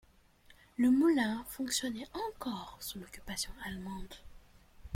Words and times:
Le 0.79 0.89
moulin 0.89 1.45
fonctionnait 1.49 2.07
encore 2.29 2.75
sous 2.79 2.97
l'occupation 2.97 3.51
allemande. 3.65 4.15